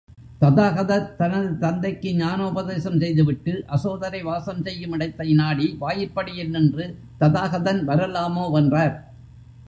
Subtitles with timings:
[0.41, 6.87] ததாகதர் தனது தந்தைக்கு ஞானோபதேசம் செய்துவிட்டு அசோதரை வாசம் செய்யும் இடத்தை நாடி வாயிற்படியில் நின்று
[7.19, 8.95] ததாகதன் வரலாமோவென்றார்.